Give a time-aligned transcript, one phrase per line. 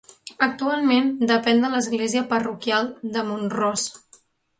[0.45, 3.85] Actualment depèn de l'església parroquial de Mont-ros.